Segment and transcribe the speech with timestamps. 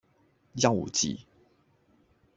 [0.55, 1.27] 幼稚!